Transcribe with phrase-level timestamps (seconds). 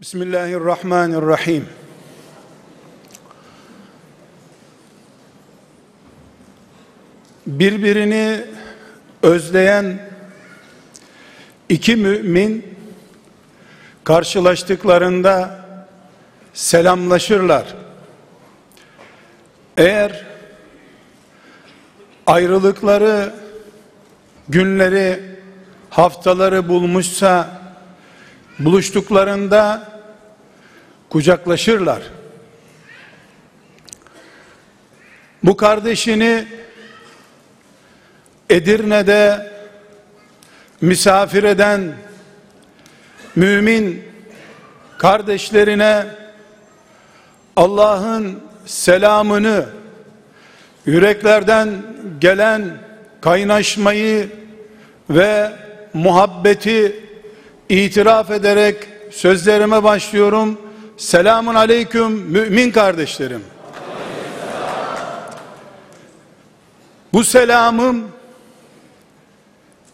[0.00, 1.68] Bismillahirrahmanirrahim.
[7.46, 8.44] Birbirini
[9.22, 10.10] özleyen
[11.68, 12.78] iki mümin
[14.04, 15.64] karşılaştıklarında
[16.54, 17.74] selamlaşırlar.
[19.76, 20.26] Eğer
[22.26, 23.34] ayrılıkları
[24.48, 25.20] günleri
[25.90, 27.57] haftaları bulmuşsa
[28.58, 29.88] buluştuklarında
[31.10, 32.02] kucaklaşırlar.
[35.42, 36.44] Bu kardeşini
[38.50, 39.52] Edirne'de
[40.80, 41.94] misafir eden
[43.36, 44.04] mümin
[44.98, 46.06] kardeşlerine
[47.56, 49.66] Allah'ın selamını
[50.86, 51.68] yüreklerden
[52.20, 52.78] gelen
[53.20, 54.28] kaynaşmayı
[55.10, 55.52] ve
[55.94, 57.07] muhabbeti
[57.68, 58.76] itiraf ederek
[59.10, 60.58] sözlerime başlıyorum.
[60.96, 63.44] Selamun aleyküm mümin kardeşlerim.
[67.12, 68.08] Bu selamım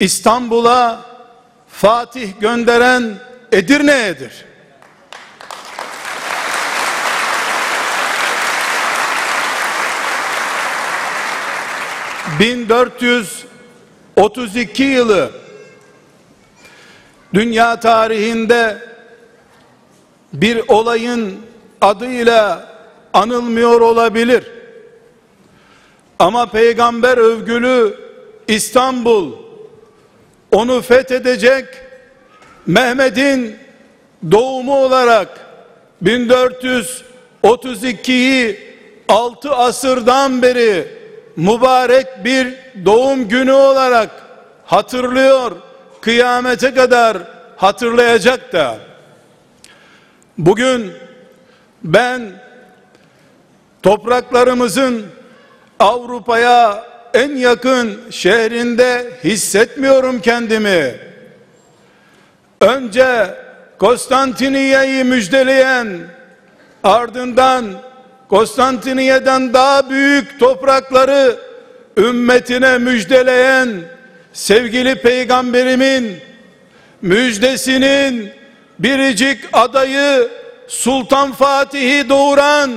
[0.00, 1.00] İstanbul'a
[1.68, 3.14] Fatih gönderen
[3.52, 4.44] Edirne'yedir.
[12.38, 15.43] ...1432 yılı...
[17.34, 18.78] ...dünya tarihinde...
[20.32, 21.36] ...bir olayın
[21.80, 22.68] adıyla...
[23.12, 24.44] ...anılmıyor olabilir...
[26.18, 28.04] ...ama peygamber övgülü...
[28.48, 29.32] İstanbul
[30.52, 31.64] onu fethedecek
[32.66, 33.56] Mehmet'in
[34.30, 35.28] doğumu olarak
[36.02, 38.74] 1432'yi
[39.08, 40.88] 6 asırdan beri
[41.36, 44.10] mübarek bir doğum günü olarak
[44.66, 45.52] hatırlıyor.
[46.04, 47.18] Kıyamete kadar
[47.56, 48.76] hatırlayacak da.
[50.38, 50.92] Bugün
[51.84, 52.22] ben
[53.82, 55.06] topraklarımızın
[55.78, 60.94] Avrupa'ya en yakın şehrinde hissetmiyorum kendimi.
[62.60, 63.34] Önce
[63.78, 65.88] Konstantiniye'yi müjdeleyen
[66.82, 67.64] ardından
[68.28, 71.36] Konstantiniye'den daha büyük toprakları
[71.96, 73.93] ümmetine müjdeleyen
[74.34, 76.16] sevgili peygamberimin
[77.02, 78.30] müjdesinin
[78.78, 80.28] biricik adayı
[80.68, 82.70] Sultan Fatih'i doğuran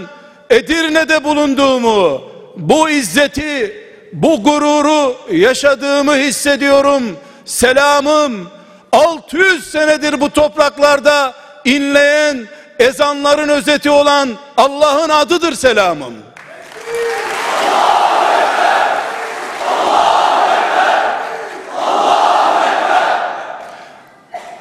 [0.50, 2.22] Edirne'de bulunduğumu
[2.56, 3.78] bu izzeti
[4.13, 7.17] bu gururu yaşadığımı hissediyorum.
[7.46, 8.50] Selamım
[8.91, 11.34] 600 senedir bu topraklarda
[11.66, 12.47] inleyen
[12.79, 16.13] ezanların özeti olan Allah'ın adıdır selamım.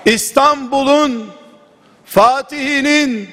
[0.06, 1.30] İstanbul'un
[2.04, 3.30] Fatih'inin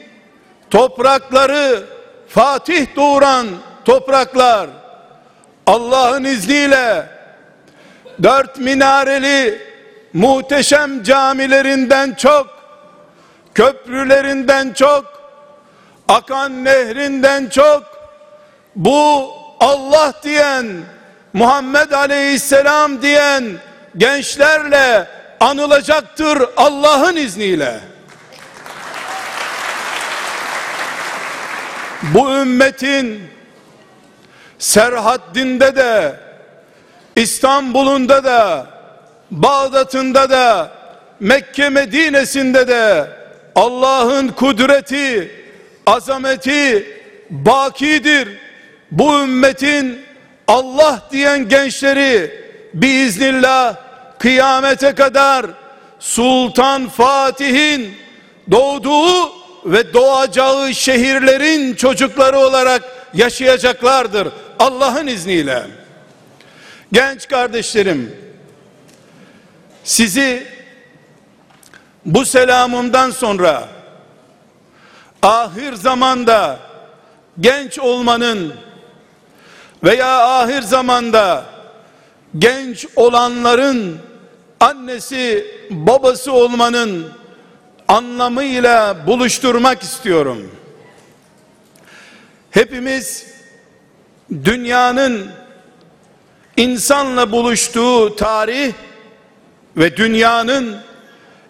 [0.69, 1.84] toprakları
[2.28, 3.47] Fatih doğuran
[3.85, 4.69] topraklar
[5.66, 7.06] Allah'ın izniyle
[8.23, 9.61] dört minareli
[10.13, 12.47] muhteşem camilerinden çok
[13.53, 15.05] köprülerinden çok
[16.07, 17.84] akan nehrinden çok
[18.75, 19.29] bu
[19.59, 20.67] Allah diyen
[21.34, 23.44] Muhammed Aleyhisselam diyen
[23.97, 25.07] gençlerle
[25.43, 27.79] anılacaktır Allah'ın izniyle.
[32.03, 33.23] Bu ümmetin
[34.59, 36.19] Serhaddin'de de
[37.15, 38.67] İstanbul'unda da
[39.31, 40.71] Bağdat'ında da
[41.19, 43.07] Mekke Medine'sinde de
[43.55, 45.31] Allah'ın kudreti,
[45.85, 46.87] azameti
[47.29, 48.29] bakidir.
[48.91, 50.01] Bu ümmetin
[50.47, 52.43] Allah diyen gençleri
[52.73, 53.75] biiznillah
[54.23, 55.45] kıyamete kadar
[56.00, 57.97] Sultan Fatih'in
[58.51, 59.31] doğduğu
[59.66, 64.28] ve doğacağı şehirlerin çocukları olarak yaşayacaklardır.
[64.59, 65.63] Allah'ın izniyle.
[66.91, 68.16] Genç kardeşlerim,
[69.84, 70.47] sizi
[72.05, 73.67] bu selamımdan sonra
[75.22, 76.59] ahir zamanda
[77.40, 78.53] genç olmanın
[79.84, 81.46] veya ahir zamanda
[82.37, 84.12] genç olanların
[84.63, 87.07] annesi babası olmanın
[87.87, 90.51] anlamıyla buluşturmak istiyorum.
[92.51, 93.25] Hepimiz
[94.45, 95.31] dünyanın
[96.57, 98.73] insanla buluştuğu tarih
[99.77, 100.77] ve dünyanın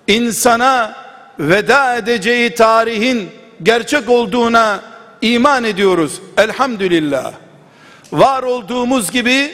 [0.08, 0.96] insana
[1.40, 3.30] veda edeceği tarihin
[3.64, 4.82] gerçek olduğuna
[5.22, 6.22] iman ediyoruz.
[6.38, 7.34] Elhamdülillah.
[8.12, 9.54] Var olduğumuz gibi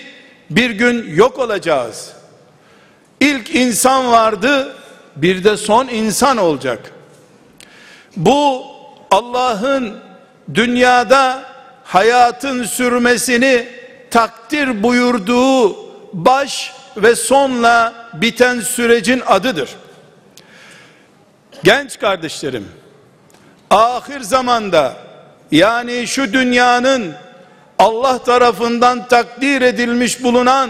[0.50, 2.19] bir gün yok olacağız.
[3.19, 4.75] İlk insan vardı,
[5.16, 6.92] bir de son insan olacak.
[8.18, 8.66] Bu
[9.12, 10.00] Allah'ın
[10.54, 11.44] dünyada
[11.83, 13.68] hayatın sürmesini
[14.12, 15.75] takdir buyurduğu
[16.13, 19.69] baş ve sonla biten sürecin adıdır.
[21.63, 22.68] Genç kardeşlerim,
[23.69, 24.94] ahir zamanda
[25.51, 27.13] yani şu dünyanın
[27.80, 30.69] Allah tarafından takdir edilmiş bulunan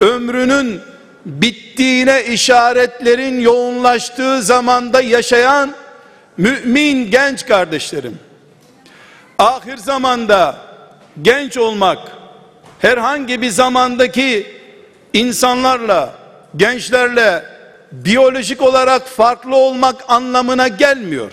[0.00, 0.80] ömrünün
[1.26, 5.74] bittiğine işaretlerin yoğunlaştığı zamanda yaşayan
[6.36, 8.18] mümin genç kardeşlerim.
[9.38, 10.56] Ahir zamanda
[11.22, 11.98] genç olmak
[12.78, 14.46] herhangi bir zamandaki
[15.12, 16.14] insanlarla,
[16.56, 17.44] gençlerle
[17.92, 21.32] biyolojik olarak farklı olmak anlamına gelmiyor.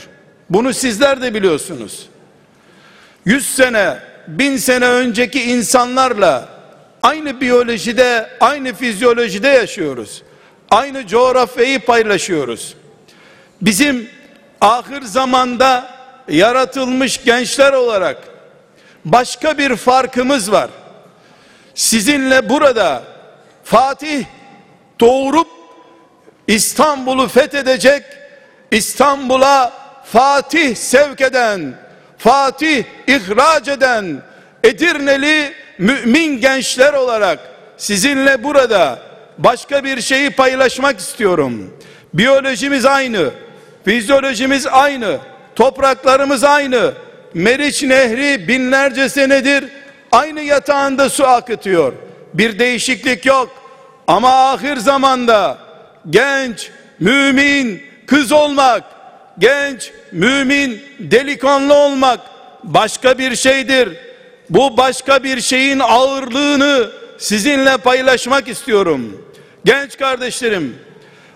[0.50, 2.10] Bunu sizler de biliyorsunuz.
[3.26, 3.98] 100 sene,
[4.28, 6.57] bin sene önceki insanlarla
[7.08, 10.24] aynı biyolojide, aynı fizyolojide yaşıyoruz.
[10.72, 12.76] Aynı coğrafyayı paylaşıyoruz.
[13.62, 14.10] Bizim
[14.62, 18.18] ahir zamanda yaratılmış gençler olarak
[19.06, 20.70] başka bir farkımız var.
[21.76, 23.04] Sizinle burada
[23.64, 24.26] Fatih
[25.00, 25.48] doğurup
[26.48, 28.04] İstanbul'u fethedecek,
[28.72, 29.74] İstanbul'a
[30.04, 31.74] Fatih sevk eden,
[32.18, 34.22] Fatih ihraç eden
[34.64, 37.40] Edirneli mümin gençler olarak
[37.78, 39.00] sizinle burada
[39.38, 41.74] başka bir şeyi paylaşmak istiyorum.
[42.14, 43.30] Biyolojimiz aynı,
[43.86, 45.18] fizyolojimiz aynı,
[45.56, 46.94] topraklarımız aynı.
[47.34, 49.66] Meriç Nehri binlerce senedir
[50.12, 51.94] aynı yatağında su akıtıyor.
[52.34, 53.50] Bir değişiklik yok.
[54.08, 55.58] Ama ahir zamanda
[56.10, 56.70] genç,
[57.00, 58.84] mümin, kız olmak,
[59.40, 62.20] genç, mümin, delikanlı olmak
[62.64, 64.07] başka bir şeydir.
[64.50, 69.26] Bu başka bir şeyin ağırlığını sizinle paylaşmak istiyorum.
[69.66, 70.76] Genç kardeşlerim,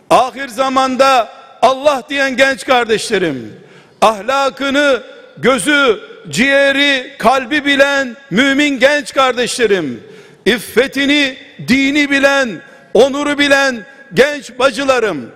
[0.10, 1.30] ahir zamanda
[1.62, 3.54] Allah diyen genç kardeşlerim,
[4.02, 5.04] ahlakını,
[5.38, 6.00] gözü,
[6.30, 10.04] ciğeri, kalbi bilen mümin genç kardeşlerim,
[10.46, 11.38] iffetini,
[11.68, 12.62] dini bilen,
[12.94, 15.32] onuru bilen genç bacılarım,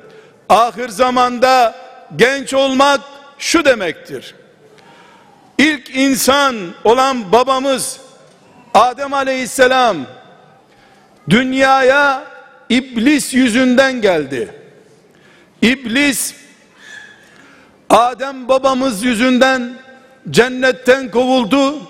[0.49, 1.75] ahir zamanda
[2.15, 3.01] genç olmak
[3.39, 4.35] şu demektir.
[5.57, 7.99] İlk insan olan babamız
[8.73, 9.97] Adem Aleyhisselam
[11.29, 12.23] dünyaya
[12.69, 14.49] iblis yüzünden geldi.
[15.61, 16.35] İblis
[17.89, 19.73] Adem babamız yüzünden
[20.29, 21.81] cennetten kovuldu.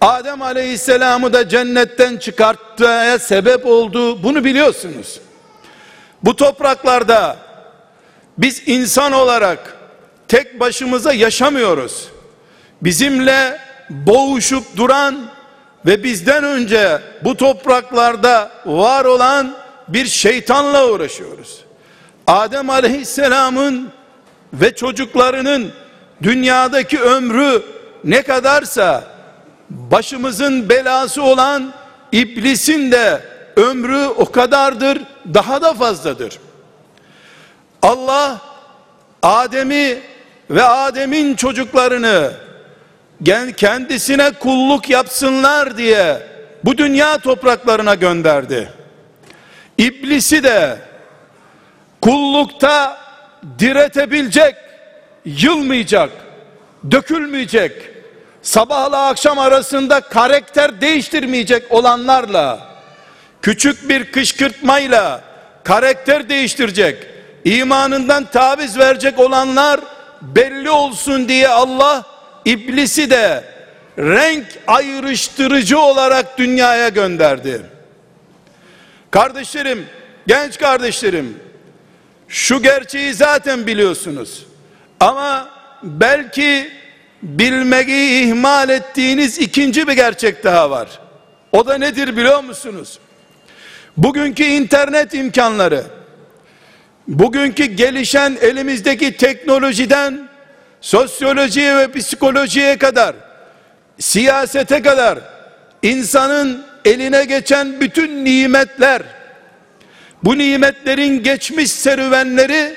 [0.00, 4.22] Adem Aleyhisselam'ı da cennetten çıkarttığı sebep oldu.
[4.22, 5.20] Bunu biliyorsunuz.
[6.22, 7.36] Bu topraklarda
[8.38, 9.76] biz insan olarak
[10.28, 12.08] tek başımıza yaşamıyoruz.
[12.82, 13.58] Bizimle
[13.90, 15.16] boğuşup duran
[15.86, 19.56] ve bizden önce bu topraklarda var olan
[19.88, 21.60] bir şeytanla uğraşıyoruz.
[22.26, 23.90] Adem Aleyhisselam'ın
[24.52, 25.72] ve çocuklarının
[26.22, 27.62] dünyadaki ömrü
[28.04, 29.04] ne kadarsa
[29.70, 31.72] başımızın belası olan
[32.12, 33.22] iblisin de
[33.56, 35.02] ömrü o kadardır,
[35.34, 36.38] daha da fazladır.
[37.82, 38.40] Allah
[39.22, 39.98] Adem'i
[40.50, 42.32] ve Adem'in çocuklarını
[43.56, 46.18] kendisine kulluk yapsınlar diye
[46.64, 48.72] bu dünya topraklarına gönderdi.
[49.78, 50.76] İblisi de
[52.00, 52.98] kullukta
[53.58, 54.54] diretebilecek,
[55.24, 56.10] yılmayacak,
[56.90, 57.72] dökülmeyecek,
[58.42, 62.60] sabahla akşam arasında karakter değiştirmeyecek olanlarla,
[63.42, 65.20] küçük bir kışkırtmayla
[65.64, 67.06] karakter değiştirecek,
[67.44, 69.80] imanından taviz verecek olanlar
[70.22, 72.15] belli olsun diye Allah
[72.46, 73.44] iblisi de
[73.98, 77.62] renk ayrıştırıcı olarak dünyaya gönderdi.
[79.10, 79.86] Kardeşlerim,
[80.26, 81.38] genç kardeşlerim,
[82.28, 84.46] şu gerçeği zaten biliyorsunuz.
[85.00, 85.48] Ama
[85.82, 86.70] belki
[87.22, 90.88] bilmeyi ihmal ettiğiniz ikinci bir gerçek daha var.
[91.52, 92.98] O da nedir biliyor musunuz?
[93.96, 95.84] Bugünkü internet imkanları,
[97.08, 100.25] bugünkü gelişen elimizdeki teknolojiden
[100.86, 103.16] sosyolojiye ve psikolojiye kadar
[103.98, 105.18] siyasete kadar
[105.82, 109.02] insanın eline geçen bütün nimetler
[110.24, 112.74] bu nimetlerin geçmiş serüvenleri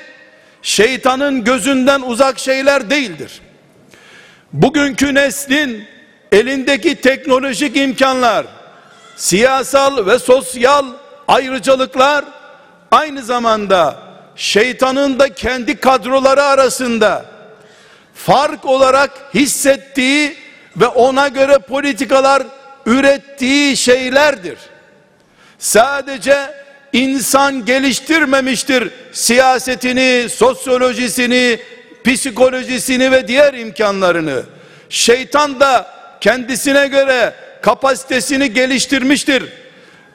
[0.62, 3.40] şeytanın gözünden uzak şeyler değildir.
[4.52, 5.84] Bugünkü neslin
[6.32, 8.46] elindeki teknolojik imkanlar,
[9.16, 10.86] siyasal ve sosyal
[11.28, 12.24] ayrıcalıklar
[12.90, 13.98] aynı zamanda
[14.36, 17.29] şeytanın da kendi kadroları arasında
[18.26, 20.36] fark olarak hissettiği
[20.76, 22.42] ve ona göre politikalar
[22.86, 24.58] ürettiği şeylerdir.
[25.58, 26.36] Sadece
[26.92, 31.60] insan geliştirmemiştir siyasetini, sosyolojisini,
[32.04, 34.42] psikolojisini ve diğer imkanlarını
[34.88, 39.44] şeytan da kendisine göre kapasitesini geliştirmiştir.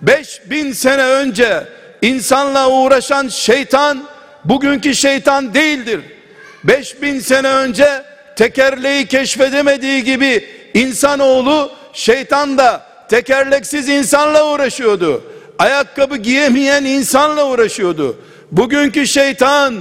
[0.02, 1.64] 5000 sene önce
[2.02, 4.04] insanla uğraşan şeytan
[4.44, 6.02] bugünkü şeytan değildir.
[6.68, 8.04] 5000 sene önce
[8.36, 15.24] tekerleği keşfedemediği gibi insanoğlu şeytan da tekerleksiz insanla uğraşıyordu.
[15.60, 18.18] Ayakkabı giyemeyen insanla uğraşıyordu.
[18.52, 19.76] Bugünkü şeytan,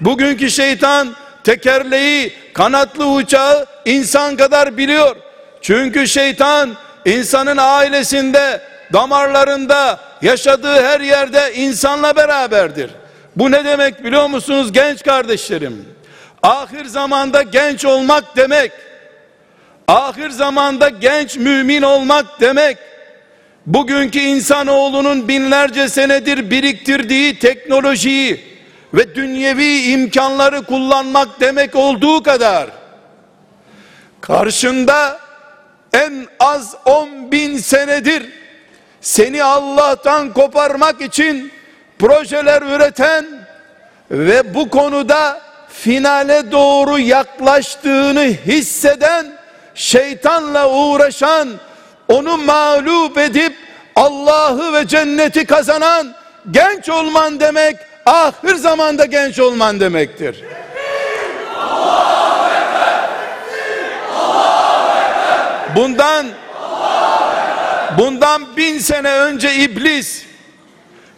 [0.00, 1.14] bugünkü şeytan
[1.44, 5.16] tekerleği, kanatlı uçağı insan kadar biliyor.
[5.62, 6.70] Çünkü şeytan
[7.04, 8.60] insanın ailesinde,
[8.92, 12.90] damarlarında, yaşadığı her yerde insanla beraberdir.
[13.36, 15.97] Bu ne demek biliyor musunuz genç kardeşlerim?
[16.42, 18.72] Ahir zamanda genç olmak demek,
[19.88, 22.78] ahir zamanda genç mümin olmak demek,
[23.66, 28.58] bugünkü insanoğlunun binlerce senedir biriktirdiği teknolojiyi
[28.94, 32.70] ve dünyevi imkanları kullanmak demek olduğu kadar,
[34.20, 35.20] karşında
[35.92, 38.32] en az 10 bin senedir
[39.00, 41.52] seni Allah'tan koparmak için
[41.98, 43.26] projeler üreten
[44.10, 45.47] ve bu konuda
[45.80, 49.26] finale doğru yaklaştığını hisseden
[49.74, 51.48] şeytanla uğraşan
[52.08, 53.56] onu mağlup edip
[53.96, 56.14] Allah'ı ve cenneti kazanan
[56.50, 60.44] genç olman demek ahir zamanda genç olman demektir.
[65.76, 66.26] Bundan
[67.98, 70.24] bundan bin sene önce iblis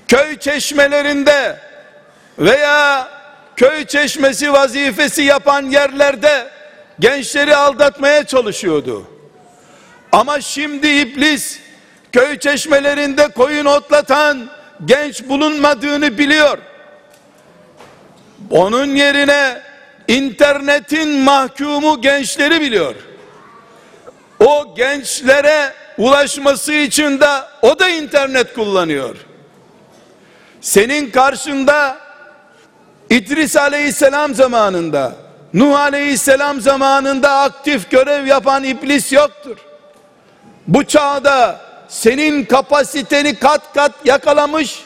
[0.08, 1.58] köy çeşmelerinde
[2.38, 3.08] veya
[3.60, 6.48] köy çeşmesi vazifesi yapan yerlerde
[7.00, 9.06] gençleri aldatmaya çalışıyordu.
[10.12, 11.60] Ama şimdi iblis
[12.12, 14.50] köy çeşmelerinde koyun otlatan
[14.84, 16.58] genç bulunmadığını biliyor.
[18.50, 19.62] Onun yerine
[20.08, 22.94] internetin mahkumu gençleri biliyor.
[24.38, 27.28] O gençlere ulaşması için de
[27.62, 29.16] o da internet kullanıyor.
[30.60, 32.09] Senin karşında
[33.10, 35.12] İdris aleyhisselam zamanında,
[35.54, 39.56] Nuh aleyhisselam zamanında aktif görev yapan iblis yoktur.
[40.66, 44.82] Bu çağda senin kapasiteni kat kat yakalamış,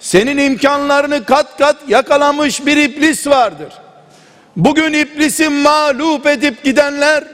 [0.00, 3.72] senin imkanlarını kat kat yakalamış bir iblis vardır.
[4.56, 7.24] Bugün iblisi mağlup edip gidenler,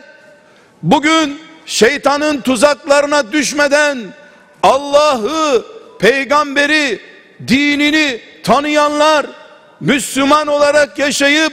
[0.83, 3.99] bugün şeytanın tuzaklarına düşmeden
[4.63, 5.65] Allah'ı,
[6.01, 7.01] peygamberi,
[7.49, 9.27] dinini tanıyanlar,
[9.81, 11.53] Müslüman olarak yaşayıp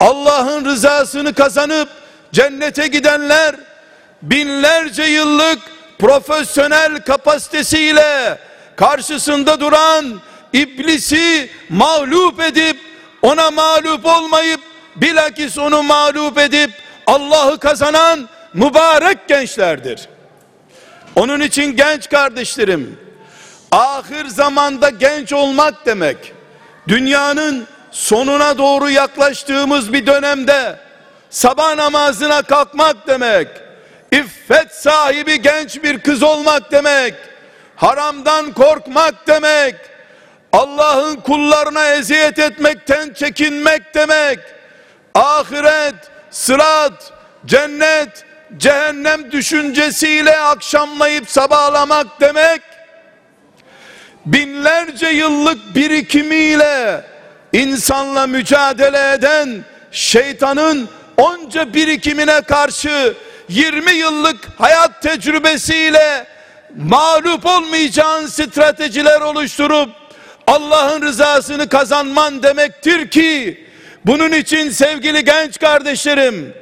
[0.00, 1.88] Allah'ın rızasını kazanıp
[2.32, 3.54] cennete gidenler
[4.22, 5.58] binlerce yıllık
[5.98, 8.38] profesyonel kapasitesiyle
[8.76, 10.20] karşısında duran
[10.52, 12.76] iblisi mağlup edip
[13.22, 14.60] ona mağlup olmayıp
[14.96, 16.70] bilakis onu mağlup edip
[17.06, 20.08] Allah'ı kazanan mübarek gençlerdir.
[21.16, 22.98] Onun için genç kardeşlerim,
[23.72, 26.32] ahir zamanda genç olmak demek,
[26.88, 30.76] dünyanın sonuna doğru yaklaştığımız bir dönemde
[31.30, 33.48] sabah namazına kalkmak demek,
[34.12, 37.14] iffet sahibi genç bir kız olmak demek,
[37.76, 39.74] haramdan korkmak demek,
[40.52, 44.38] Allah'ın kullarına eziyet etmekten çekinmek demek,
[45.14, 45.94] ahiret,
[46.30, 47.12] sırat,
[47.46, 48.24] cennet,
[48.56, 52.62] cehennem düşüncesiyle akşamlayıp sabahlamak demek,
[54.32, 57.04] binlerce yıllık birikimiyle
[57.52, 63.14] insanla mücadele eden şeytanın onca birikimine karşı
[63.48, 66.26] 20 yıllık hayat tecrübesiyle
[66.76, 69.88] mağlup olmayacağın stratejiler oluşturup
[70.46, 73.64] Allah'ın rızasını kazanman demektir ki
[74.06, 76.54] bunun için sevgili genç kardeşlerim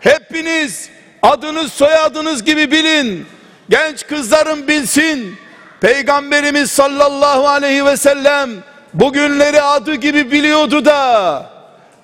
[0.00, 0.88] hepiniz
[1.22, 3.26] adınız soyadınız gibi bilin.
[3.68, 5.36] Genç kızlarım bilsin
[5.82, 8.50] Peygamberimiz sallallahu aleyhi ve sellem
[8.94, 11.46] bugünleri adı gibi biliyordu da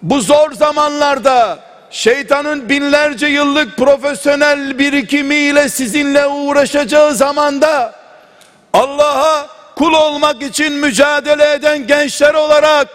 [0.03, 1.59] bu zor zamanlarda
[1.91, 7.95] şeytanın binlerce yıllık profesyonel birikimiyle sizinle uğraşacağı zamanda
[8.73, 12.89] Allah'a kul olmak için mücadele eden gençler olarak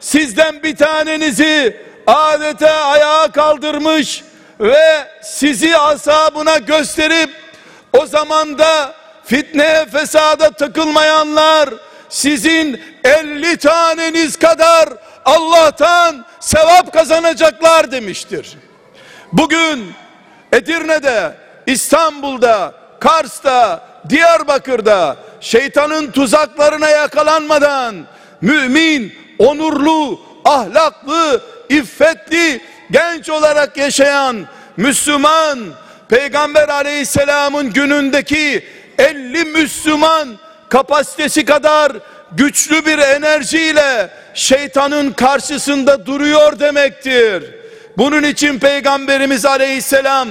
[0.00, 4.24] sizden bir tanenizi adete ayağa kaldırmış
[4.60, 7.30] ve sizi asabına gösterip
[7.92, 8.99] o zamanda
[9.30, 11.70] fitneye fesada takılmayanlar
[12.08, 14.88] sizin 50 taneniz kadar
[15.24, 18.56] Allah'tan sevap kazanacaklar demiştir.
[19.32, 19.92] Bugün
[20.52, 21.32] Edirne'de,
[21.66, 28.06] İstanbul'da, Kars'ta, Diyarbakır'da şeytanın tuzaklarına yakalanmadan
[28.40, 32.60] mümin, onurlu, ahlaklı, iffetli,
[32.90, 34.46] genç olarak yaşayan
[34.76, 35.58] Müslüman
[36.08, 38.64] Peygamber aleyhisselamın günündeki
[39.00, 40.28] 50 Müslüman
[40.68, 41.92] kapasitesi kadar
[42.32, 47.44] güçlü bir enerjiyle şeytanın karşısında duruyor demektir.
[47.98, 50.28] Bunun için Peygamberimiz aleyhisselam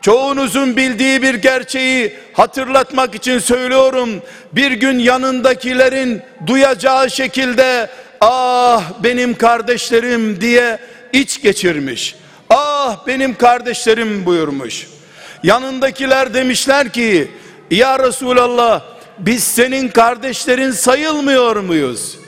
[0.00, 4.22] çoğunuzun bildiği bir gerçeği hatırlatmak için söylüyorum.
[4.52, 10.78] Bir gün yanındakilerin duyacağı şekilde ah benim kardeşlerim diye
[11.12, 12.16] iç geçirmiş.
[12.50, 14.86] Ah benim kardeşlerim buyurmuş.
[15.42, 17.30] Yanındakiler demişler ki
[17.70, 18.82] ya Resulallah
[19.18, 22.18] biz senin kardeşlerin sayılmıyor muyuz?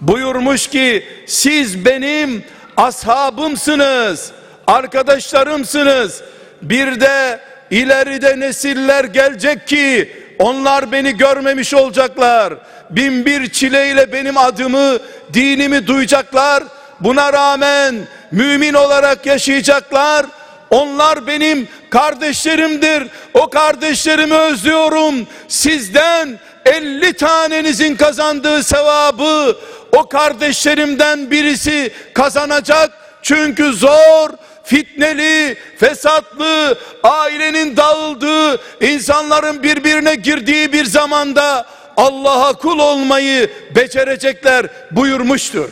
[0.00, 2.44] Buyurmuş ki siz benim
[2.76, 4.32] ashabımsınız,
[4.66, 6.22] arkadaşlarımsınız.
[6.62, 12.54] Bir de ileride nesiller gelecek ki onlar beni görmemiş olacaklar.
[12.90, 14.98] Bin bir çileyle benim adımı,
[15.32, 16.64] dinimi duyacaklar.
[17.00, 17.94] Buna rağmen
[18.32, 20.26] mümin olarak yaşayacaklar.
[20.70, 23.06] Onlar benim kardeşlerimdir.
[23.34, 25.26] O kardeşlerimi özlüyorum.
[25.48, 29.56] Sizden 50 tanenizin kazandığı sevabı
[29.92, 32.90] o kardeşlerimden birisi kazanacak.
[33.22, 34.30] Çünkü zor,
[34.64, 41.66] fitneli, fesatlı, ailenin dağıldığı, insanların birbirine girdiği bir zamanda
[41.96, 45.68] Allah'a kul olmayı becerecekler buyurmuştur.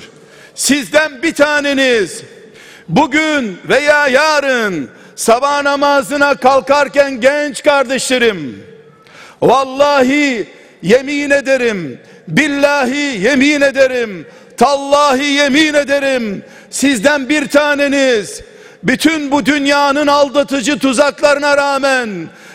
[0.55, 2.23] Sizden bir taneniz
[2.93, 8.67] bugün veya yarın sabah namazına kalkarken genç kardeşlerim
[9.43, 10.49] vallahi
[10.83, 18.41] yemin ederim billahi yemin ederim tallahi yemin ederim sizden bir taneniz
[18.83, 22.11] bütün bu dünyanın aldatıcı tuzaklarına rağmen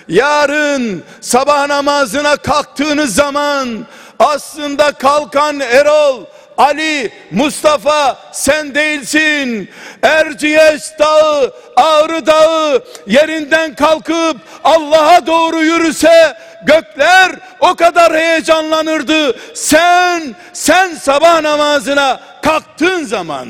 [0.07, 3.85] yarın sabah namazına kalktığınız zaman
[4.19, 6.23] aslında kalkan Erol
[6.57, 9.69] Ali, Mustafa sen değilsin.
[10.03, 19.39] Erciyes dağı, Ağrı dağı yerinden kalkıp Allah'a doğru yürüse gökler o kadar heyecanlanırdı.
[19.53, 23.47] Sen, sen sabah namazına kalktığın zaman.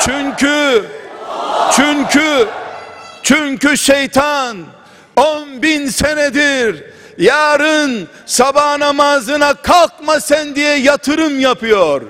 [0.00, 0.84] Çünkü,
[1.76, 2.48] çünkü,
[3.22, 4.56] çünkü şeytan
[5.16, 6.84] on bin senedir
[7.20, 12.02] yarın sabah namazına kalkma sen diye yatırım yapıyor.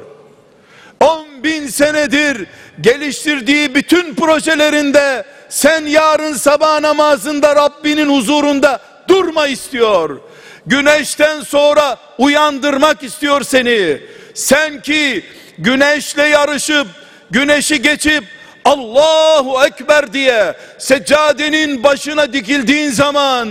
[1.01, 2.46] On bin senedir
[2.81, 10.20] geliştirdiği bütün projelerinde sen yarın sabah namazında Rabbinin huzurunda durma istiyor.
[10.66, 14.01] Güneşten sonra uyandırmak istiyor seni.
[14.35, 15.25] Sen ki
[15.59, 16.87] güneşle yarışıp
[17.31, 18.25] güneşi geçip
[18.64, 23.49] Allahu Ekber diye seccadenin başına dikildiğin zaman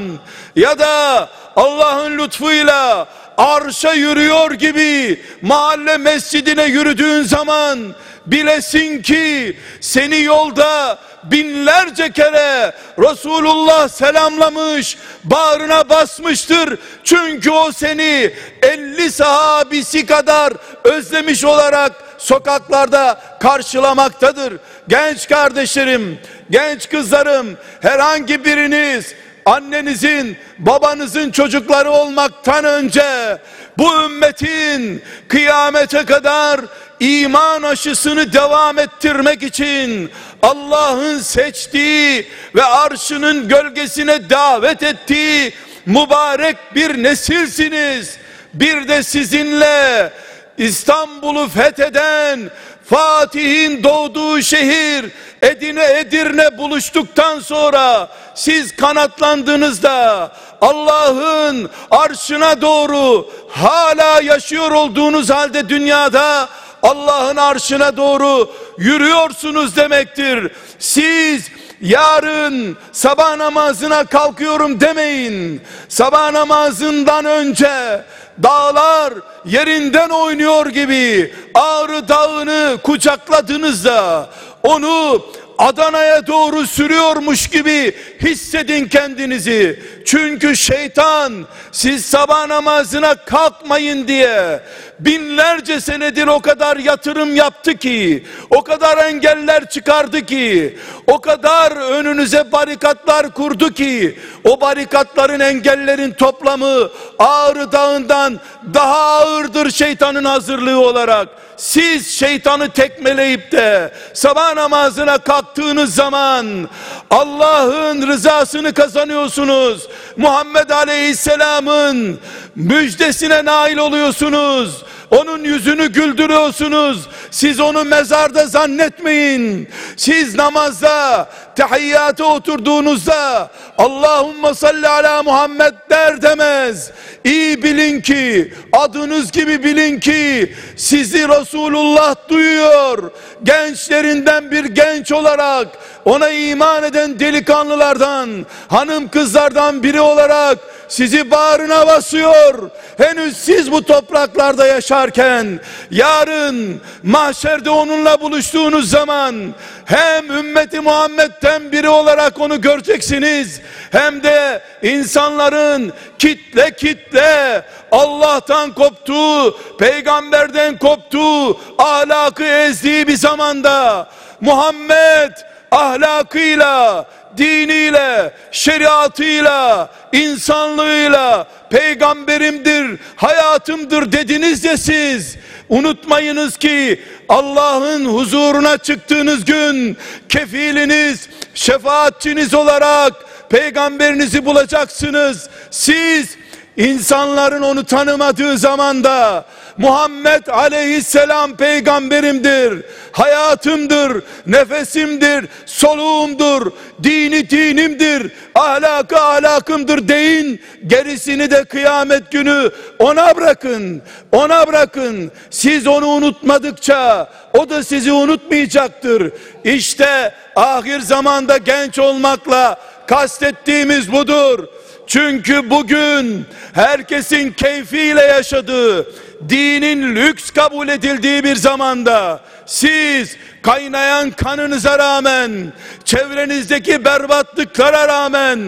[0.55, 7.79] ya da Allah'ın lütfuyla arşa yürüyor gibi mahalle mescidine yürüdüğün zaman
[8.25, 16.79] bilesin ki seni yolda binlerce kere Resulullah selamlamış, bağrına basmıştır.
[17.03, 24.53] Çünkü o seni 50 sahabisi kadar özlemiş olarak sokaklarda karşılamaktadır.
[24.87, 26.19] Genç kardeşlerim,
[26.49, 29.15] genç kızlarım, herhangi biriniz
[29.49, 33.37] annenizin, babanızın çocukları olmaktan önce
[33.77, 36.61] bu ümmetin kıyamete kadar
[36.99, 40.11] iman aşısını devam ettirmek için
[40.43, 45.53] Allah'ın seçtiği ve arşının gölgesine davet ettiği
[45.85, 48.17] mübarek bir nesilsiniz.
[48.53, 50.11] Bir de sizinle
[50.59, 52.51] İstanbul'u fetheden
[52.89, 65.29] Fatih'in doğduğu şehir Edine Edirne buluştuktan sonra siz kanatlandığınızda Allah'ın arşına doğru hala yaşıyor olduğunuz
[65.29, 66.49] halde dünyada
[66.83, 70.51] Allah'ın arşına doğru yürüyorsunuz demektir.
[70.79, 71.49] Siz
[71.81, 75.61] yarın sabah namazına kalkıyorum demeyin.
[75.89, 78.03] Sabah namazından önce
[78.43, 79.13] dağlar
[79.45, 84.29] yerinden oynuyor gibi Ağrı Dağı'nı kucakladığınızda
[84.63, 85.21] onu
[85.59, 89.83] Adana'ya doğru sürüyormuş gibi hissedin kendinizi.
[90.05, 94.59] Çünkü şeytan siz sabah namazına kalkmayın diye
[94.99, 102.51] binlerce senedir o kadar yatırım yaptı ki, o kadar engeller çıkardı ki, o kadar önünüze
[102.51, 108.39] barikatlar kurdu ki, o barikatların engellerin toplamı Ağrı Dağı'ndan
[108.73, 111.29] daha ağırdır şeytanın hazırlığı olarak.
[111.59, 116.69] Siz şeytanı tekmeleyip de sabah namazına kalktığınız zaman
[117.09, 119.87] Allah'ın rızasını kazanıyorsunuz.
[120.17, 122.19] Muhammed Aleyhisselam'ın
[122.55, 124.83] müjdesine nail oluyorsunuz.
[125.11, 127.07] Onun yüzünü güldürüyorsunuz.
[127.31, 129.69] Siz onu mezarda zannetmeyin.
[129.97, 136.91] Siz namazda, tehiyyata oturduğunuzda Allahümme salli ala Muhammed der demez.
[137.23, 143.11] İyi bilin ki, adınız gibi bilin ki sizi Resulullah duyuyor.
[143.43, 145.67] Gençlerinden bir genç olarak
[146.05, 150.57] ona iman eden delikanlılardan, hanım kızlardan biri olarak
[150.89, 152.69] sizi bağrına basıyor.
[152.97, 155.59] Henüz siz bu topraklarda yaşarken
[155.91, 165.93] yarın mahşerde onunla buluştuğunuz zaman hem ümmeti Muhammed'den biri olarak onu göreceksiniz hem de insanların
[166.19, 174.07] kitle kitle Allah'tan koptuğu, peygamberden koptuğu, ahlakı ezdiği bir zamanda
[174.41, 175.31] Muhammed
[175.71, 177.05] ahlakıyla,
[177.39, 185.37] diniyle, şeriatıyla, insanlığıyla peygamberimdir, hayatımdır dediniz de siz
[185.69, 186.99] unutmayınız ki
[187.29, 189.97] Allah'ın huzuruna çıktığınız gün
[190.29, 193.13] kefiliniz, şefaatçiniz olarak
[193.49, 195.49] peygamberinizi bulacaksınız.
[195.71, 196.37] Siz
[196.77, 199.45] insanların onu tanımadığı zamanda
[199.79, 206.71] Muhammed aleyhisselam peygamberimdir, hayatımdır, nefesimdir, soluğumdur,
[207.03, 210.61] dini dinimdir, ahlakı ahlakımdır deyin.
[210.87, 215.31] Gerisini de kıyamet günü ona bırakın, ona bırakın.
[215.49, 219.31] Siz onu unutmadıkça o da sizi unutmayacaktır.
[219.63, 224.67] İşte ahir zamanda genç olmakla kastettiğimiz budur.
[225.09, 229.07] Çünkü bugün herkesin keyfiyle yaşadığı,
[229.49, 235.73] dinin lüks kabul edildiği bir zamanda siz kaynayan kanınıza rağmen,
[236.05, 238.59] çevrenizdeki berbatlıklara rağmen,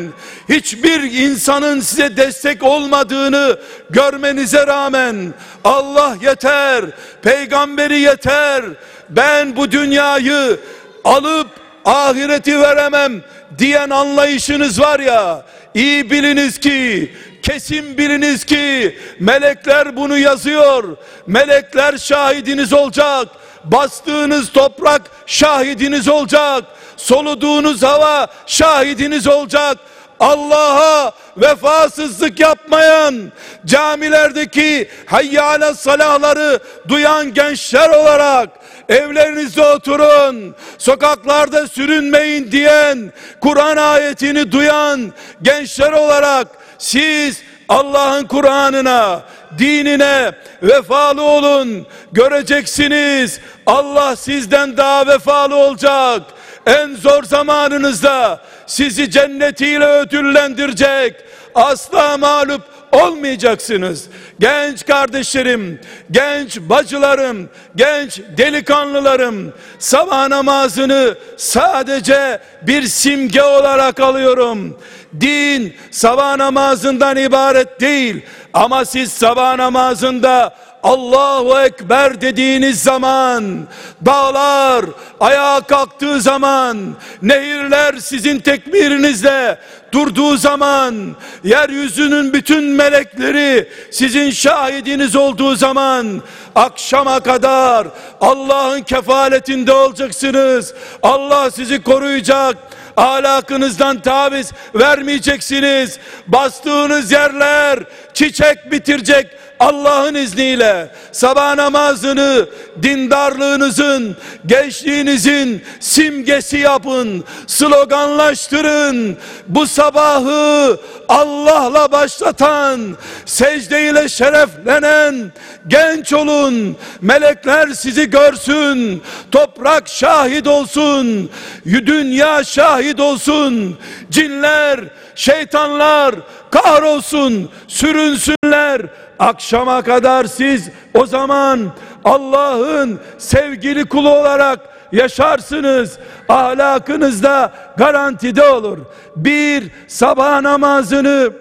[0.49, 6.85] hiçbir insanın size destek olmadığını görmenize rağmen, Allah yeter,
[7.21, 8.63] peygamberi yeter,
[9.09, 10.59] ben bu dünyayı
[11.03, 11.47] alıp
[11.85, 13.21] ahireti veremem
[13.57, 17.11] diyen anlayışınız var ya, iyi biliniz ki
[17.43, 20.97] kesin biliniz ki melekler bunu yazıyor.
[21.27, 23.27] Melekler şahidiniz olacak.
[23.63, 26.63] Bastığınız toprak şahidiniz olacak.
[26.97, 29.77] Soluduğunuz hava şahidiniz olacak.
[30.21, 33.31] Allah'a vefasızlık yapmayan
[33.65, 38.49] camilerdeki hayyale salahları duyan gençler olarak
[38.89, 49.21] evlerinizde oturun, sokaklarda sürünmeyin diyen, Kur'an ayetini duyan gençler olarak siz Allah'ın Kur'an'ına,
[49.57, 50.31] dinine
[50.63, 51.87] vefalı olun.
[52.11, 56.21] Göreceksiniz Allah sizden daha vefalı olacak.
[56.65, 61.15] En zor zamanınızda sizi cennetiyle ödüllendirecek.
[61.55, 64.05] Asla mağlup olmayacaksınız.
[64.39, 65.79] Genç kardeşlerim,
[66.11, 74.79] genç bacılarım, genç delikanlılarım sabah namazını sadece bir simge olarak alıyorum.
[75.21, 78.21] Din sabah namazından ibaret değil
[78.53, 83.67] ama siz sabah namazında Allahu Ekber dediğiniz zaman,
[84.05, 84.85] dağlar
[85.19, 89.57] ayağa kalktığı zaman, nehirler sizin tekbirinizle
[89.91, 96.21] durduğu zaman, yeryüzünün bütün melekleri sizin şahidiniz olduğu zaman,
[96.55, 97.87] akşama kadar
[98.21, 100.73] Allah'ın kefaletinde olacaksınız.
[101.03, 102.57] Allah sizi koruyacak
[102.97, 105.99] ahlakınızdan taviz vermeyeceksiniz.
[106.27, 107.79] Bastığınız yerler
[108.13, 112.49] çiçek bitirecek Allah'ın izniyle sabah namazını
[112.83, 119.17] dindarlığınızın, gençliğinizin simgesi yapın, sloganlaştırın.
[119.47, 125.31] Bu sabahı Allah'la başlatan, secde şereflenen
[125.67, 126.77] genç olun.
[127.01, 129.03] Melekler sizi görsün.
[129.31, 131.29] Toprak şahit olsun.
[131.65, 133.77] Dünya şahit olsun.
[134.11, 134.79] Cinler,
[135.15, 136.15] şeytanlar
[136.51, 138.81] kahrolsun, sürünsünler
[139.21, 141.71] Akşama kadar siz o zaman
[142.03, 144.59] Allah'ın sevgili kulu olarak
[144.91, 145.97] yaşarsınız.
[146.29, 148.77] Ahlakınız da garantide olur.
[149.15, 151.31] Bir sabah namazını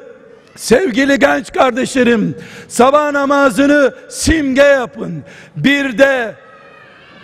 [0.56, 2.36] Sevgili genç kardeşlerim,
[2.68, 5.24] sabah namazını simge yapın.
[5.56, 6.34] Bir de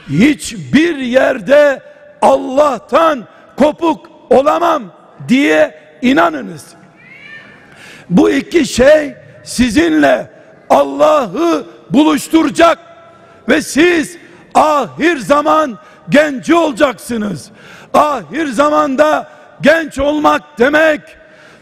[0.09, 1.83] hiçbir yerde
[2.23, 3.25] Allah'tan
[3.57, 4.83] kopuk olamam
[5.29, 6.67] diye inanınız.
[8.11, 9.15] Bu iki şey
[9.45, 10.36] sizinle
[10.71, 12.79] Allah'ı buluşturacak
[13.49, 14.17] ve siz
[14.55, 17.51] ahir zaman genci olacaksınız.
[17.95, 21.01] Ahir zamanda genç olmak demek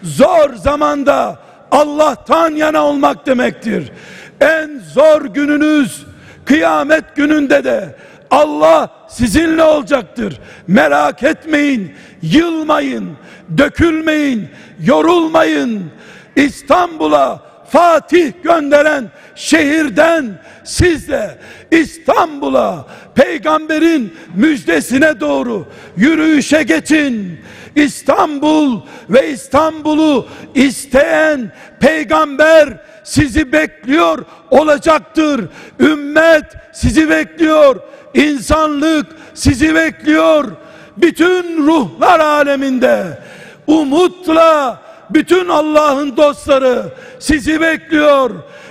[0.02, 1.38] zor zamanda
[1.70, 3.92] Allah'tan yana olmak demektir.
[4.40, 6.06] En zor gününüz
[6.44, 7.96] kıyamet gününde de
[8.30, 10.40] Allah sizinle olacaktır.
[10.66, 13.16] Merak etmeyin, yılmayın,
[13.58, 14.48] dökülmeyin,
[14.80, 15.90] yorulmayın.
[16.36, 17.42] İstanbul'a
[17.74, 21.38] Fatih gönderen şehirden siz de
[21.70, 27.40] İstanbul'a peygamberin müjdesine doğru yürüyüşe geçin.
[27.76, 32.68] İstanbul ve İstanbul'u isteyen peygamber
[33.04, 35.44] sizi bekliyor olacaktır.
[35.80, 37.80] Ümmet sizi bekliyor.
[38.14, 40.44] İnsanlık sizi bekliyor.
[40.96, 43.18] Bütün ruhlar aleminde
[43.66, 46.82] umutla bütün Allah'ın dostları
[47.18, 48.30] sizi bekliyor.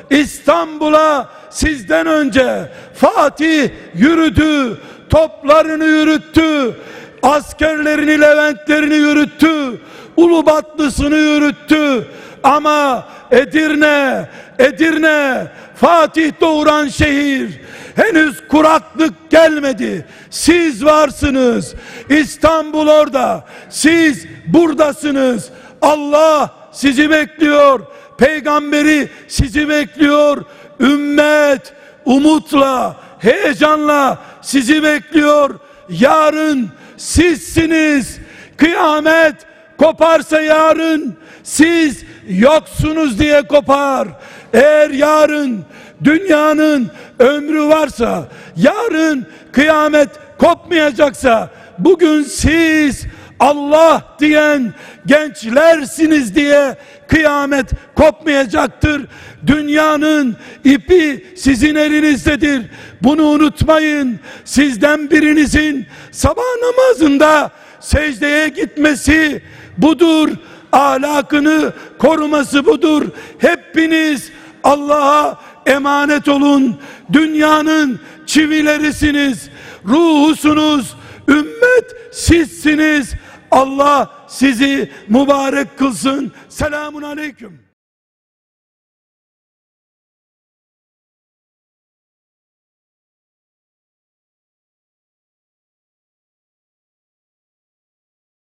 [0.10, 4.78] İstanbul'a sizden önce Fatih yürüdü,
[5.10, 6.76] toplarını yürüttü,
[7.24, 9.80] askerlerini, leventlerini yürüttü,
[10.17, 12.08] Ulubatlısını yürüttü.
[12.43, 17.50] Ama Edirne, Edirne, Fatih doğuran şehir,
[17.96, 20.06] henüz kuraklık gelmedi.
[20.30, 21.74] Siz varsınız.
[22.10, 23.46] İstanbul orada.
[23.69, 25.50] Siz buradasınız.
[25.84, 27.80] Allah sizi bekliyor.
[28.17, 30.43] Peygamberi sizi bekliyor.
[30.80, 31.74] Ümmet
[32.06, 35.60] umutla, heyecanla sizi bekliyor.
[35.89, 38.17] Yarın sizsiniz.
[38.58, 39.36] Kıyamet
[39.78, 44.08] koparsa yarın siz yoksunuz diye kopar.
[44.54, 45.65] Eğer yarın
[46.04, 53.06] dünyanın ömrü varsa, yarın kıyamet kopmayacaksa, bugün siz
[53.39, 54.74] Allah diyen
[55.06, 59.02] gençlersiniz diye kıyamet kopmayacaktır.
[59.48, 62.62] Dünyanın ipi sizin elinizdedir.
[63.02, 64.19] Bunu unutmayın.
[64.46, 69.41] Sizden birinizin sabah namazında secdeye gitmesi
[69.78, 70.30] budur.
[70.72, 73.04] Ahlakını koruması budur.
[73.38, 74.32] Hepiniz
[74.63, 76.80] Allah'a emanet olun.
[77.13, 79.50] Dünyanın çivilerisiniz.
[79.86, 80.96] Ruhusunuz.
[81.28, 83.13] Ümmet sizsiniz.
[83.54, 86.32] Allah sizi mübarek kılsın.
[86.50, 87.62] Selamun aleyküm.